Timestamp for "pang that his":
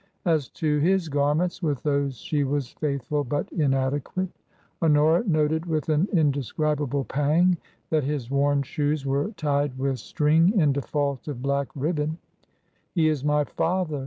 7.03-8.31